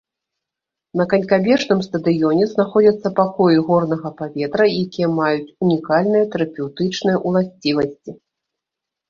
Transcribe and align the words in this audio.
На 1.01 1.05
канькабежным 1.11 1.79
стадыёне 1.87 2.43
знаходзяцца 2.53 3.07
пакоі 3.19 3.57
горнага 3.67 4.09
паветра, 4.23 4.65
якія 4.85 5.07
маюць 5.19 5.53
унікальныя 5.69 6.25
тэрапеўтычныя 6.35 7.17
уласцівасці. 7.31 8.11